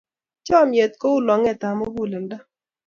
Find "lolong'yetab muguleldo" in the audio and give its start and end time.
1.19-2.37